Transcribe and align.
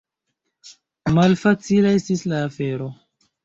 Malfacila 1.19 1.95
estis 2.01 2.27
la 2.33 2.43
afero. 2.51 2.93